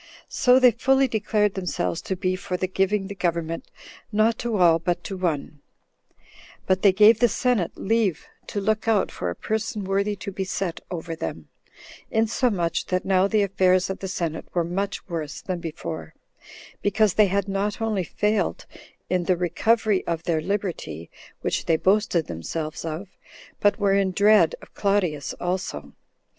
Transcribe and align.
So 0.29 0.57
they 0.59 0.71
fully 0.71 1.07
declared 1.07 1.53
themselves 1.53 2.01
to 2.01 2.15
be 2.15 2.35
for 2.35 2.57
the 2.57 2.65
giving 2.65 3.05
the 3.05 3.13
government 3.13 3.69
not 4.11 4.39
to 4.39 4.57
all, 4.57 4.79
but 4.79 5.03
to 5.03 5.15
one; 5.15 5.61
but 6.65 6.81
they 6.81 6.91
gave 6.91 7.19
the 7.19 7.27
senate 7.27 7.73
leave 7.75 8.25
to 8.47 8.59
look 8.59 8.87
out 8.87 9.11
for 9.11 9.29
a 9.29 9.35
person 9.35 9.83
worthy 9.83 10.15
to 10.15 10.31
be 10.31 10.43
set 10.43 10.81
over 10.89 11.15
them, 11.15 11.49
insomuch 12.09 12.87
that 12.87 13.05
now 13.05 13.27
the 13.27 13.43
affairs 13.43 13.91
of 13.91 13.99
the 13.99 14.07
senate 14.07 14.47
were 14.55 14.63
much 14.63 15.07
worse 15.07 15.39
than 15.39 15.59
before, 15.59 16.15
because 16.81 17.13
they 17.13 17.27
had 17.27 17.47
not 17.47 17.79
only 17.79 18.03
failed 18.03 18.65
in 19.07 19.25
the 19.25 19.37
recovery 19.37 20.03
of 20.07 20.23
their 20.23 20.41
liberty, 20.41 21.11
which 21.41 21.65
they 21.67 21.77
boasted 21.77 22.25
themselves 22.25 22.83
of, 22.83 23.07
but 23.59 23.77
were 23.77 23.93
in 23.93 24.09
dread 24.09 24.55
of 24.63 24.73
Claudius 24.73 25.33
also. 25.35 25.93